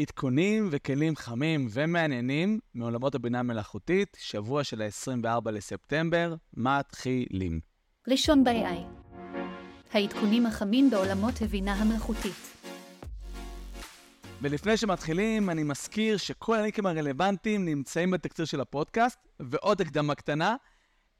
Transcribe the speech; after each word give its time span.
עדכונים 0.00 0.68
וכלים 0.70 1.16
חמים 1.16 1.68
ומעניינים 1.70 2.58
מעולמות 2.74 3.14
הבינה 3.14 3.40
המלאכותית, 3.40 4.16
שבוע 4.20 4.64
של 4.64 4.82
ה-24 4.82 5.50
לספטמבר, 5.50 6.34
מתחילים. 6.54 7.60
ראשון 8.08 8.44
ב-AI 8.44 9.02
העדכונים 9.92 10.46
החמים 10.46 10.90
בעולמות 10.90 11.34
הבינה 11.42 11.72
המלאכותית. 11.72 12.34
ולפני 14.42 14.76
שמתחילים, 14.76 15.50
אני 15.50 15.62
מזכיר 15.62 16.16
שכל 16.16 16.56
הלינקים 16.56 16.86
הרלוונטיים 16.86 17.64
נמצאים 17.64 18.10
בתקציר 18.10 18.44
של 18.44 18.60
הפודקאסט, 18.60 19.18
ועוד 19.40 19.80
הקדמה 19.80 20.14
קטנה, 20.14 20.56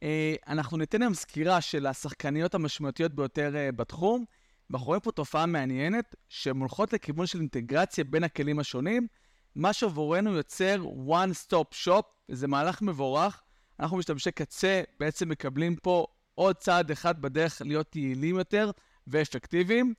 אה, 0.02 0.34
אנחנו 0.48 0.77
ניתן 0.77 1.02
היום 1.02 1.14
סקירה 1.14 1.61
של 1.61 1.86
השחקניות 1.86 2.54
המשמעותיות 2.54 3.14
ביותר 3.14 3.57
אה, 3.57 3.73
בתחום. 3.73 4.25
ואנחנו 4.73 4.86
רואים 4.86 5.00
פה 5.00 5.12
תופעה 5.12 5.46
מעניינת, 5.46 6.14
שהן 6.29 6.57
הולכות 6.57 6.93
לכיוון 6.93 7.27
של 7.27 7.39
אינטגרציה 7.39 8.04
בין 8.04 8.25
הכלים 8.25 8.59
השונים, 8.59 9.07
מה 9.54 9.72
שעבורנו 9.72 10.32
יוצר 10.32 10.85
one 11.08 11.46
stop 11.46 11.86
shop, 11.86 12.03
וזה 12.29 12.49
מהלך 12.49 12.82
מבורך. 12.82 13.43
אנחנו 13.80 13.96
משתמשי 13.96 14.32
קצה 14.32 14.82
בעצם 15.00 15.29
מקבלים 15.29 15.77
פה 15.77 16.07
עוד 16.35 16.57
צעד 16.57 16.90
אחד 16.90 17.22
בדרך 17.22 17.63
להיות 17.64 17.96
יעילים 17.96 18.39
יותר 18.39 18.71
ואפקטיביים, 19.07 19.94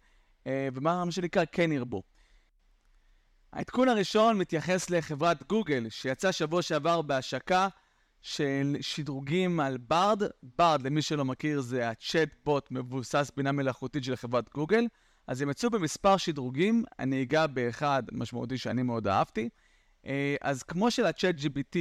אה, 0.48 0.68
ומה 0.74 1.04
שנקרא 1.10 1.44
כן 1.52 1.72
ירבו. 1.72 2.04
העדכון 3.54 3.90
הראשון 3.90 4.38
מתייחס 4.38 4.90
לחברת 4.90 5.48
גוגל, 5.50 5.90
שיצא 5.90 6.32
שבוע 6.32 6.62
שעבר 6.62 7.02
בהשקה 7.02 7.68
של 8.24 8.76
שדרוגים 8.82 9.60
על 9.60 9.78
ברד. 9.78 10.22
ברד, 10.58 10.82
למי 10.82 11.02
שלא 11.02 11.26
מכיר, 11.26 11.62
זה 11.62 11.90
הצ'אט-בוט 11.90 12.72
מבוסס 12.72 13.32
בינה 13.38 13.52
מלאכותית 13.52 14.04
של 14.04 14.16
חברת 14.16 14.54
גוגל. 14.54 14.86
אז 15.28 15.42
הם 15.42 15.50
יצאו 15.50 15.70
במספר 15.70 16.18
שדרוגים, 16.18 16.84
אני 17.00 17.24
אגע 17.24 17.48
באחד 17.48 18.04
משמעותי 18.12 18.58
שאני 18.58 18.84
מאוד 18.84 19.08
אהבתי. 19.08 19.50
אה, 20.06 20.36
אז 20.42 20.64
כמו 20.64 20.92
שלצ'אט 20.92 21.36
GPT 21.36 21.78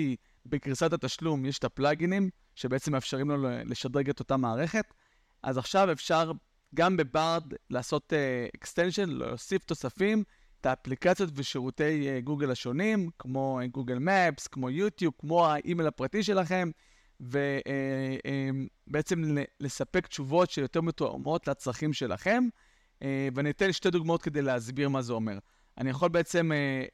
בגרסת 0.46 0.92
התשלום 0.92 1.44
יש 1.44 1.58
את 1.58 1.64
הפלאגינים, 1.64 2.30
שבעצם 2.54 2.92
מאפשרים 2.92 3.30
לו 3.30 3.36
לשדרג 3.64 4.08
את 4.08 4.20
אותה 4.20 4.36
מערכת, 4.36 4.94
אז 5.42 5.58
עכשיו 5.58 5.92
אפשר 5.92 6.32
גם 6.74 6.96
בברד 6.96 7.52
לעשות 7.70 8.12
extension, 8.56 9.08
אה, 9.08 9.12
להוסיף 9.12 9.64
תוספים, 9.64 10.24
את 10.62 10.66
האפליקציות 10.66 11.30
ושירותי 11.34 12.08
אה, 12.08 12.24
גוגל 12.24 12.50
השונים, 12.50 13.10
כמו 13.18 13.60
גוגל 13.72 13.96
אה, 13.96 14.00
מפס, 14.00 14.46
כמו 14.46 14.70
יוטיוב, 14.70 15.14
כמו 15.18 15.46
האימייל 15.46 15.88
הפרטי 15.88 16.22
שלכם, 16.22 16.70
ובעצם 17.20 19.22
אה, 19.22 19.40
לספק 19.60 20.06
תשובות 20.06 20.50
שיותר 20.50 20.80
מתואמות 20.80 21.48
לצרכים 21.48 21.92
שלכם. 21.92 22.44
ואני 23.34 23.50
אתן 23.50 23.72
שתי 23.72 23.90
דוגמאות 23.90 24.22
כדי 24.22 24.42
להסביר 24.42 24.88
מה 24.88 25.02
זה 25.02 25.12
אומר. 25.12 25.38
אני 25.78 25.90
יכול 25.90 26.08
בעצם 26.08 26.50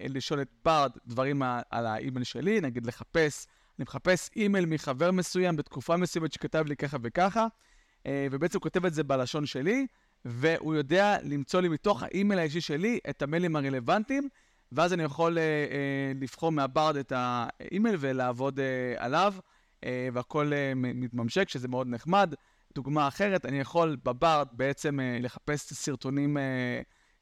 לשאול 0.08 0.42
את 0.42 0.48
ברד 0.64 0.90
דברים 1.06 1.42
על 1.70 1.86
האימייל 1.86 2.24
שלי, 2.24 2.60
נגיד 2.60 2.86
לחפש, 2.86 3.46
אני 3.78 3.82
מחפש 3.82 4.30
אימייל 4.36 4.66
מחבר 4.66 5.10
מסוים 5.10 5.56
בתקופה 5.56 5.96
מסוימת 5.96 6.32
שכתב 6.32 6.64
לי 6.66 6.76
ככה 6.76 6.96
וככה, 7.02 7.46
ובעצם 8.08 8.58
כותב 8.58 8.86
את 8.86 8.94
זה 8.94 9.04
בלשון 9.04 9.46
שלי, 9.46 9.86
והוא 10.24 10.74
יודע 10.74 11.16
למצוא 11.22 11.60
לי 11.60 11.68
מתוך 11.68 12.02
האימייל 12.02 12.38
האישי 12.38 12.60
שלי 12.60 12.98
את 13.10 13.22
המיילים 13.22 13.56
הרלוונטיים, 13.56 14.28
ואז 14.72 14.92
אני 14.92 15.02
יכול 15.02 15.38
אה, 15.38 15.40
אה, 15.40 16.22
לבחור 16.22 16.52
מהברד 16.52 16.96
את 16.96 17.12
האימייל 17.16 17.96
ולעבוד 18.00 18.58
אה, 18.58 18.62
עליו, 18.96 19.34
אה, 19.80 19.88
והכל 20.12 20.52
אה, 20.52 20.74
מתממשק, 20.74 21.48
שזה 21.48 21.68
מאוד 21.68 21.86
נחמד. 21.86 22.34
דוגמה 22.74 23.08
אחרת, 23.08 23.46
אני 23.46 23.60
יכול 23.60 23.96
בברד 24.04 24.48
בעצם 24.52 24.98
אה, 25.00 25.22
לחפש 25.22 25.72
סרטונים, 25.72 26.36
אה, 26.36 26.40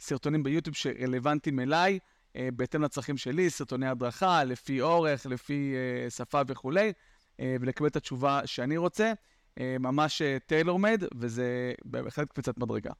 סרטונים 0.00 0.42
ביוטיוב 0.42 0.76
שרלוונטיים 0.76 1.60
אליי, 1.60 1.98
אה, 1.98 2.40
בהתאם 2.56 2.82
לצרכים 2.82 3.16
שלי, 3.16 3.50
סרטוני 3.50 3.86
הדרכה, 3.86 4.44
לפי 4.44 4.80
אורך, 4.80 5.26
לפי 5.26 5.74
אה, 6.06 6.10
שפה 6.10 6.40
וכולי, 6.46 6.92
אה, 6.92 7.40
ולקבל 7.60 7.86
את 7.86 7.96
התשובה 7.96 8.40
שאני 8.44 8.76
רוצה. 8.76 9.12
אה, 9.60 9.76
ממש 9.80 10.22
tailor 10.46 10.78
made, 10.78 11.04
וזה 11.14 11.72
בהחלט 11.84 12.28
קפיצת 12.28 12.58
מדרגה. 12.58 12.90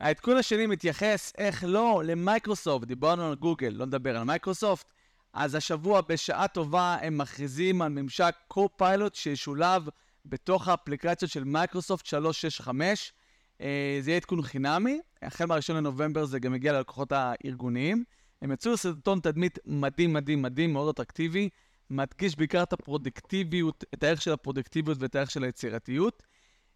העדכון 0.00 0.36
השני 0.36 0.66
מתייחס, 0.66 1.32
איך 1.38 1.64
לא, 1.66 2.02
למייקרוסופט, 2.04 2.86
דיברנו 2.86 3.26
על 3.26 3.34
גוגל, 3.34 3.68
לא 3.68 3.86
נדבר 3.86 4.16
על 4.16 4.24
מייקרוסופט. 4.24 4.86
אז 5.32 5.54
השבוע 5.54 6.00
בשעה 6.00 6.48
טובה 6.48 6.96
הם 7.02 7.18
מכריזים 7.18 7.82
על 7.82 7.88
ממשק 7.88 8.34
קו-פיילוט 8.48 9.14
שישולב 9.14 9.88
בתוך 10.26 10.68
האפליקציות 10.68 11.30
של 11.30 11.44
מייקרוסופט 11.44 12.06
365. 12.06 13.12
אה, 13.60 13.98
זה 14.00 14.10
יהיה 14.10 14.16
עדכון 14.16 14.42
חינמי, 14.42 15.00
החל 15.22 15.46
מה-1 15.46 15.72
לנובמבר 15.72 16.24
זה 16.24 16.38
גם 16.38 16.54
יגיע 16.54 16.72
ללקוחות 16.72 17.12
הארגוניים. 17.12 18.04
הם 18.42 18.52
יצאו 18.52 18.76
סרטון 18.76 19.20
תדמית 19.20 19.58
מדהים 19.66 20.12
מדהים 20.12 20.42
מדהים, 20.42 20.72
מאוד 20.72 20.88
אטרקטיבי, 20.88 21.48
מדגיש 21.90 22.36
בעיקר 22.36 22.62
את 22.62 22.72
הפרודקטיביות, 22.72 23.84
את 23.94 24.02
הערך 24.02 24.22
של 24.22 24.32
הפרודקטיביות 24.32 24.98
ואת 25.00 25.14
הערך 25.14 25.30
של 25.30 25.44
היצירתיות. 25.44 26.22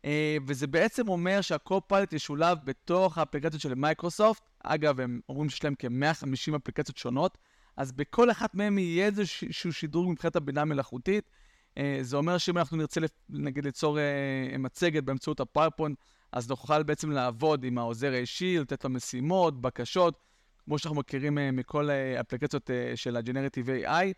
אה, 0.05 0.37
וזה 0.47 0.67
בעצם 0.67 1.09
אומר 1.09 1.41
שהקו-פיילוט 1.41 2.13
ישולב 2.13 2.59
בתוך 2.65 3.19
האפליקציות 3.19 3.63
של 3.63 3.75
מייקרוסופט. 3.75 4.43
אגב, 4.63 5.01
הם 5.01 5.21
אומרים 5.29 5.51
שיש 5.51 5.65
להם 5.65 5.75
כ-150 5.79 6.57
אפליקציות 6.57 6.97
שונות, 6.97 7.39
אז 7.77 7.93
בכל 7.93 8.31
אחת 8.31 8.55
מהן 8.55 8.79
יהיה 8.79 9.07
איזשהו 9.07 9.73
שדרוג 9.73 10.11
מבחינת 10.11 10.37
הבינה 10.37 10.61
המלאכותית. 10.61 11.31
אה, 11.79 11.99
זה 12.01 12.17
אומר 12.17 12.39
שאם 12.39 12.59
אנחנו 12.59 12.77
נרצה, 12.77 13.01
נגיד, 13.29 13.65
ליצור 13.65 13.99
אה, 13.99 14.59
מצגת 14.59 15.03
באמצעות 15.03 15.41
הפאורפוינט, 15.41 15.99
אז 16.33 16.49
נוכל 16.49 16.83
בעצם 16.83 17.11
לעבוד 17.11 17.65
עם 17.65 17.79
העוזר 17.79 18.13
האישי, 18.13 18.59
לתת 18.59 18.85
לו 18.85 18.91
משימות, 18.91 19.61
בקשות, 19.61 20.19
כמו 20.65 20.79
שאנחנו 20.79 21.01
מכירים 21.01 21.39
מכל 21.53 21.91
האפליקציות 21.91 22.71
של 22.95 23.17
ה-Generative 23.17 23.85
AI. 23.87 24.13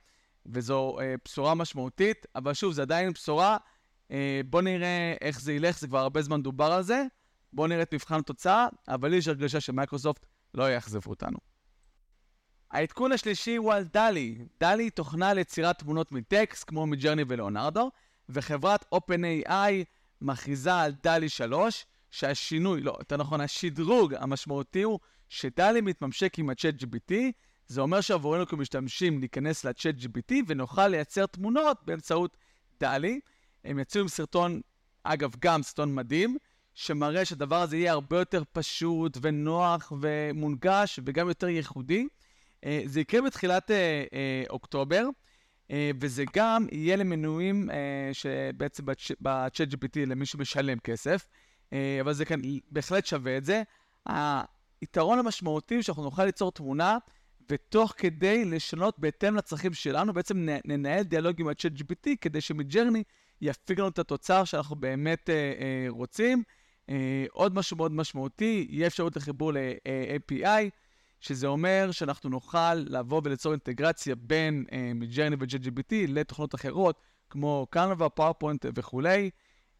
וזו 0.48 0.98
אה, 1.00 1.14
בשורה 1.24 1.54
משמעותית, 1.54 2.26
אבל 2.34 2.54
שוב, 2.54 2.72
זה 2.72 2.82
עדיין 2.82 3.12
בשורה. 3.12 3.56
אה, 4.10 4.40
בואו 4.46 4.62
נראה 4.62 5.14
איך 5.20 5.40
זה 5.40 5.52
ילך, 5.52 5.78
זה 5.78 5.86
כבר 5.88 5.98
הרבה 5.98 6.22
זמן 6.22 6.42
דובר 6.42 6.72
על 6.72 6.82
זה. 6.82 7.04
בואו 7.52 7.66
נראה 7.66 7.82
את 7.82 7.94
מבחן 7.94 8.18
התוצאה, 8.18 8.66
אבל 8.88 9.14
יש 9.14 9.28
הרגשה 9.28 9.60
שמייקרוסופט 9.60 10.26
לא 10.54 10.72
יאכזבו 10.72 11.10
אותנו. 11.10 11.38
העדכון 12.70 13.12
השלישי 13.12 13.56
הוא 13.56 13.72
על 13.72 13.84
דלי. 13.84 14.38
דלי 14.60 14.82
היא 14.82 14.90
תוכנה 14.90 15.34
ליצירת 15.34 15.78
תמונות 15.78 16.12
מטקסט, 16.12 16.64
כמו 16.68 16.86
מג'רני 16.86 17.24
ולאונרדו, 17.28 17.90
וחברת 18.28 18.84
OpenAI 18.94 19.84
מכריזה 20.20 20.74
על 20.74 20.92
דלי 21.02 21.28
3, 21.28 21.86
שהשינוי, 22.10 22.80
לא, 22.80 22.96
יותר 22.98 23.16
נכון, 23.16 23.40
השדרוג 23.40 24.14
המשמעותי 24.14 24.82
הוא 24.82 24.98
שדלי 25.28 25.80
מתממשק 25.80 26.38
עם 26.38 26.50
ה-Chat 26.50 26.82
GPT, 26.82 27.14
זה 27.68 27.80
אומר 27.80 28.00
שעבורנו 28.00 28.46
כמשתמשים 28.46 29.20
ניכנס 29.20 29.64
לצ'אט 29.64 29.94
GPT 29.94 30.34
ונוכל 30.46 30.88
לייצר 30.88 31.26
תמונות 31.26 31.78
באמצעות 31.84 32.36
דלי. 32.80 33.20
הם 33.64 33.78
יצאו 33.78 34.00
עם 34.00 34.08
סרטון, 34.08 34.60
אגב, 35.04 35.34
גם 35.38 35.62
סרטון 35.62 35.94
מדהים, 35.94 36.36
שמראה 36.74 37.24
שהדבר 37.24 37.62
הזה 37.62 37.76
יהיה 37.76 37.92
הרבה 37.92 38.18
יותר 38.18 38.42
פשוט 38.52 39.18
ונוח 39.22 39.92
ומונגש 40.00 41.00
וגם 41.04 41.28
יותר 41.28 41.48
ייחודי. 41.48 42.06
אה, 42.64 42.82
זה 42.84 43.00
יקרה 43.00 43.22
בתחילת 43.22 43.70
אה, 43.70 44.04
אה, 44.12 44.42
אוקטובר, 44.50 45.04
וזה 46.00 46.24
גם 46.34 46.66
יהיה 46.72 46.96
למנויים 46.96 47.70
שבעצם 48.12 48.84
בצ'אט 49.20 49.68
GPT 49.68 49.98
למי 50.06 50.26
שמשלם 50.26 50.78
כסף, 50.78 51.26
אבל 52.00 52.12
זה 52.12 52.24
כאן 52.24 52.40
בהחלט 52.70 53.06
שווה 53.06 53.36
את 53.36 53.44
זה. 53.44 53.62
היתרון 54.80 55.18
המשמעותי 55.18 55.82
שאנחנו 55.82 56.02
נוכל 56.02 56.24
ליצור 56.24 56.52
תמונה 56.52 56.98
ותוך 57.50 57.94
כדי 57.96 58.44
לשנות 58.44 58.98
בהתאם 58.98 59.36
לצרכים 59.36 59.74
שלנו, 59.74 60.12
בעצם 60.12 60.48
ננהל 60.64 61.02
דיאלוג 61.02 61.40
עם 61.40 61.48
ה-chat 61.48 61.80
GPT 61.80 62.10
כדי 62.20 62.40
שמג'רני 62.40 63.02
יפיק 63.40 63.78
לנו 63.78 63.88
את 63.88 63.98
התוצר 63.98 64.44
שאנחנו 64.44 64.76
באמת 64.76 65.30
אה, 65.30 65.34
אה, 65.34 65.86
רוצים. 65.88 66.42
אה, 66.90 67.24
עוד 67.30 67.54
משהו 67.54 67.76
מאוד 67.76 67.92
משמעותי, 67.92 68.66
יהיה 68.70 68.86
אפשרות 68.86 69.16
לחיבור 69.16 69.52
ל-API, 69.52 70.70
שזה 71.20 71.46
אומר 71.46 71.88
שאנחנו 71.90 72.30
נוכל 72.30 72.74
לבוא 72.74 73.20
וליצור 73.24 73.52
אינטגרציה 73.52 74.14
בין 74.14 74.64
אה, 74.72 74.92
מידג'רני 74.94 75.36
ו-chat 75.40 75.64
GPT 75.64 75.94
לתוכנות 76.08 76.54
אחרות, 76.54 77.00
כמו 77.30 77.66
קנבה, 77.70 78.08
פאורפוינט 78.08 78.66
וכולי. 78.74 79.30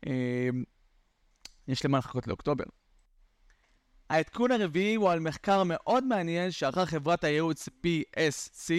אה, 0.07 0.49
יש 1.69 1.85
למה 1.85 1.99
לחכות 1.99 2.27
לאוקטובר. 2.27 2.65
העדכון 4.11 4.53
הרביעי 4.53 4.95
הוא 4.95 5.11
על 5.11 5.21
מחקר 5.21 5.63
מאוד 5.65 6.05
מעניין 6.05 6.51
שערכה 6.51 6.87
חברת 6.87 7.25
הייעוץ 7.25 7.69
BCG 7.69 8.73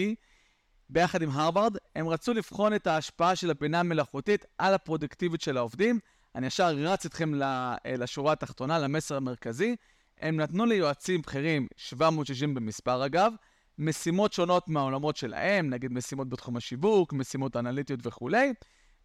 ביחד 0.88 1.22
עם 1.22 1.30
הרווארד. 1.30 1.76
הם 1.96 2.08
רצו 2.08 2.34
לבחון 2.34 2.74
את 2.74 2.86
ההשפעה 2.86 3.36
של 3.36 3.50
הבינה 3.50 3.80
המלאכותית 3.80 4.44
על 4.58 4.74
הפרודקטיביות 4.74 5.40
של 5.40 5.56
העובדים. 5.56 5.98
אני 6.34 6.46
ישר 6.46 6.66
רץ 6.66 7.06
אתכם 7.06 7.42
אה, 7.42 7.76
לשורה 7.86 8.32
התחתונה, 8.32 8.78
למסר 8.78 9.16
המרכזי. 9.16 9.76
הם 10.20 10.36
נתנו 10.36 10.66
ליועצים 10.66 11.22
בכירים, 11.22 11.66
760 11.76 12.54
במספר 12.54 13.06
אגב, 13.06 13.32
משימות 13.78 14.32
שונות 14.32 14.68
מהעולמות 14.68 15.16
שלהם, 15.16 15.70
נגיד 15.70 15.92
משימות 15.92 16.28
בתחום 16.28 16.56
השיווק, 16.56 17.12
משימות 17.12 17.56
אנליטיות 17.56 18.06
וכולי. 18.06 18.52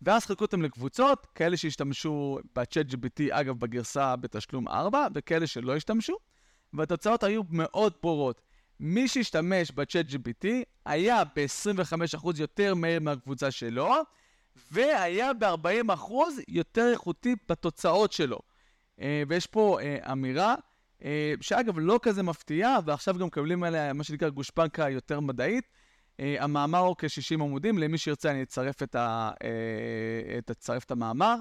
ואז 0.05 0.25
חילקו 0.25 0.43
אותם 0.43 0.61
לקבוצות, 0.61 1.27
כאלה 1.35 1.57
שהשתמשו 1.57 2.39
ב-chat 2.55 2.91
GPT, 2.91 3.23
אגב, 3.31 3.59
בגרסה 3.59 4.15
בתשלום 4.15 4.67
4, 4.67 5.07
וכאלה 5.15 5.47
שלא 5.47 5.75
השתמשו, 5.75 6.13
והתוצאות 6.73 7.23
היו 7.23 7.41
מאוד 7.49 7.93
ברורות. 8.01 8.41
מי 8.79 9.07
שהשתמש 9.07 9.71
בצ'אט 9.71 10.05
GPT 10.09 10.45
היה 10.85 11.23
ב-25% 11.23 12.27
יותר 12.37 12.75
מהר 12.75 12.99
מהקבוצה 13.01 13.51
שלו, 13.51 13.93
והיה 14.71 15.33
ב-40% 15.33 16.11
יותר 16.47 16.91
איכותי 16.91 17.35
בתוצאות 17.49 18.11
שלו. 18.11 18.39
אה, 19.01 19.23
ויש 19.27 19.47
פה 19.47 19.79
אה, 19.81 20.11
אמירה, 20.11 20.55
אה, 21.03 21.33
שאגב 21.41 21.79
לא 21.79 21.99
כזה 22.01 22.23
מפתיעה, 22.23 22.79
ועכשיו 22.85 23.17
גם 23.17 23.27
מקבלים 23.27 23.63
עליה 23.63 23.93
מה 23.93 24.03
שנקרא 24.03 24.29
גושפנקה 24.29 24.89
יותר 24.89 25.19
מדעית. 25.19 25.65
המאמר 26.19 26.79
הוא 26.79 26.95
כ-60 26.97 27.33
עמודים, 27.33 27.77
למי 27.77 27.97
שירצה 27.97 28.31
אני 28.31 28.43
אצרף 28.43 28.83
את, 28.83 28.95
ה, 28.95 29.31
אצרף 30.51 30.83
את 30.83 30.91
המאמר. 30.91 31.35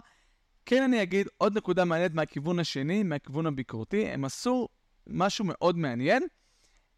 כן 0.67 0.83
אני 0.83 1.03
אגיד 1.03 1.29
עוד 1.39 1.57
נקודה 1.57 1.85
מעניינת 1.85 2.15
מהכיוון 2.15 2.59
השני, 2.59 3.03
מהכיוון 3.03 3.47
הביקורתי, 3.47 4.07
הם 4.07 4.25
עשו 4.25 4.69
משהו 5.07 5.45
מאוד 5.49 5.79
מעניין. 5.79 6.23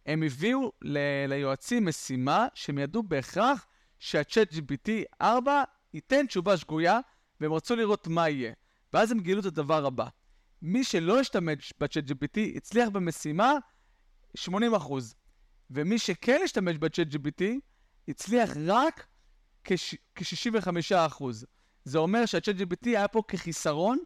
הם 0.06 0.22
הביאו 0.22 0.72
ל- 0.82 1.26
ליועצים 1.28 1.86
משימה 1.86 2.46
שהם 2.54 2.78
ידעו 2.78 3.02
בהכרח 3.02 3.66
שהצ'אט 3.98 4.52
GPT 4.52 4.90
4 5.22 5.62
ייתן 5.94 6.26
תשובה 6.26 6.56
שגויה, 6.56 7.00
והם 7.40 7.52
רצו 7.52 7.76
לראות 7.76 8.06
מה 8.08 8.28
יהיה. 8.28 8.52
ואז 8.92 9.12
הם 9.12 9.20
גילו 9.20 9.40
את 9.40 9.44
הדבר 9.44 9.86
הבא. 9.86 10.06
מי 10.62 10.84
שלא 10.84 11.20
השתמש 11.20 11.72
בצ'אט 11.80 12.04
GPT 12.10 12.40
הצליח 12.56 12.88
במשימה 12.88 13.52
80%, 14.38 14.50
ומי 15.70 15.98
שכן 15.98 16.40
השתמש 16.44 16.76
בצ'אט 16.76 17.06
GPT 17.14 17.44
הצליח 18.08 18.50
רק 18.66 19.06
כ-65%. 19.64 21.24
זה 21.84 21.98
אומר 21.98 22.26
שהצ'אט 22.26 22.56
GPT 22.56 22.86
היה 22.88 23.08
פה 23.08 23.22
כחיסרון, 23.28 23.98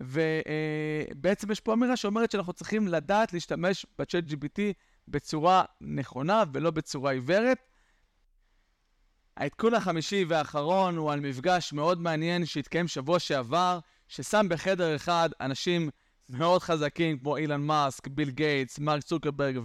ובעצם 0.00 1.50
יש 1.50 1.60
פה 1.60 1.72
אמירה 1.72 1.96
שאומרת 1.96 2.30
שאנחנו 2.30 2.52
צריכים 2.52 2.88
לדעת 2.88 3.32
להשתמש 3.32 3.86
בצ'אט 3.98 4.24
GPT 4.24 4.60
בצורה 5.08 5.64
נכונה 5.80 6.44
ולא 6.52 6.70
בצורה 6.70 7.12
עיוורת. 7.12 7.58
העדכון 9.36 9.74
החמישי 9.74 10.24
והאחרון 10.28 10.96
הוא 10.96 11.12
על 11.12 11.20
מפגש 11.20 11.72
מאוד 11.72 12.00
מעניין 12.00 12.46
שהתקיים 12.46 12.88
שבוע 12.88 13.18
שעבר, 13.18 13.78
ששם 14.08 14.46
בחדר 14.50 14.96
אחד 14.96 15.30
אנשים 15.40 15.90
מאוד 16.28 16.62
חזקים 16.62 17.18
כמו 17.18 17.36
אילן 17.36 17.60
מאסק, 17.60 18.06
ביל 18.06 18.30
גייטס, 18.30 18.78
מרק 18.78 19.02
צוקרברג 19.02 19.56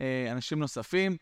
ואנשים 0.00 0.58
נוספים. 0.58 1.16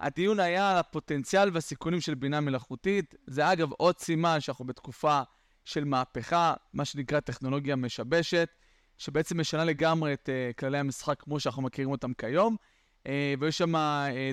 הדיון 0.00 0.40
היה 0.40 0.70
על 0.70 0.76
הפוטנציאל 0.76 1.50
והסיכונים 1.52 2.00
של 2.00 2.14
בינה 2.14 2.40
מלאכותית. 2.40 3.14
זה 3.26 3.52
אגב 3.52 3.72
עוד 3.72 3.98
סימן 3.98 4.40
שאנחנו 4.40 4.64
בתקופה 4.64 5.20
של 5.64 5.84
מהפכה, 5.84 6.54
מה 6.72 6.84
שנקרא 6.84 7.20
טכנולוגיה 7.20 7.76
משבשת, 7.76 8.48
שבעצם 8.98 9.40
משנה 9.40 9.64
לגמרי 9.64 10.12
את 10.12 10.28
uh, 10.28 10.58
כללי 10.58 10.78
המשחק 10.78 11.22
כמו 11.22 11.40
שאנחנו 11.40 11.62
מכירים 11.62 11.90
אותם 11.90 12.12
כיום. 12.12 12.56
Uh, 13.04 13.10
ויש 13.40 13.58
שם 13.58 13.74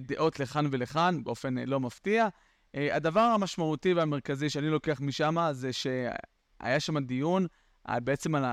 דעות 0.01 0.39
לכאן 0.39 0.65
ולכאן, 0.71 1.23
באופן 1.23 1.55
לא 1.57 1.79
מפתיע. 1.79 2.27
הדבר 2.73 3.19
המשמעותי 3.19 3.93
והמרכזי 3.93 4.49
שאני 4.49 4.69
לוקח 4.69 5.01
משם 5.01 5.35
זה 5.51 5.73
שהיה 5.73 6.79
שם 6.79 6.99
דיון 6.99 7.47
בעצם 7.89 8.35
על 8.35 8.45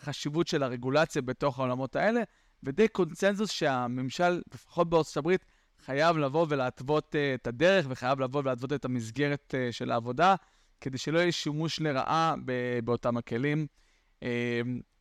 החשיבות 0.00 0.48
של 0.48 0.62
הרגולציה 0.62 1.22
בתוך 1.22 1.58
העולמות 1.58 1.96
האלה, 1.96 2.22
ודי 2.62 2.88
קונצנזוס 2.88 3.50
שהממשל, 3.50 4.42
לפחות 4.54 4.90
בארצות 4.90 5.16
הברית, 5.16 5.44
חייב 5.84 6.16
לבוא 6.16 6.46
ולהתוות 6.48 7.14
uh, 7.14 7.18
את 7.34 7.46
הדרך 7.46 7.86
וחייב 7.88 8.20
לבוא 8.20 8.40
ולהתוות 8.40 8.72
את 8.72 8.84
המסגרת 8.84 9.54
uh, 9.54 9.72
של 9.72 9.90
העבודה, 9.90 10.34
כדי 10.80 10.98
שלא 10.98 11.18
יהיה 11.18 11.32
שימוש 11.32 11.80
לרעה 11.80 12.34
באותם 12.84 13.16
הכלים. 13.16 13.66
Uh, 14.20 14.26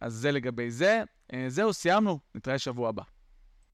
אז 0.01 0.13
זה 0.13 0.31
לגבי 0.31 0.71
זה. 0.71 1.03
Uh, 1.31 1.35
זהו, 1.47 1.73
סיימנו, 1.73 2.19
נתראה 2.35 2.59
שבוע 2.59 2.89
הבא. 2.89 3.14